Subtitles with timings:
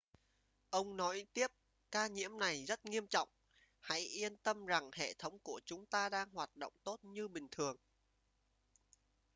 [0.69, 1.47] ông nói tiếp
[1.91, 3.29] ca nhiễm này rất nghiêm trọng
[3.79, 7.47] hãy yên tâm rằng hệ thống của chúng ta đang hoạt động tốt như bình
[7.51, 7.77] thường